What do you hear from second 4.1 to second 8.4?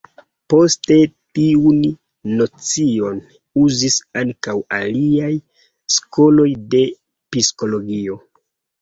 ankaŭ aliaj skoloj de psikologio.